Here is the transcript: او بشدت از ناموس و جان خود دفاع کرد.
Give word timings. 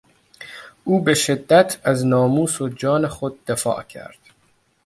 او 0.83 1.03
بشدت 1.03 1.79
از 1.83 2.05
ناموس 2.05 2.61
و 2.61 2.69
جان 2.69 3.07
خود 3.07 3.45
دفاع 3.45 3.83
کرد. 3.83 4.19